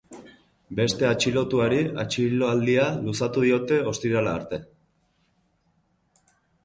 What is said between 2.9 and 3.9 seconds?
luzatu diote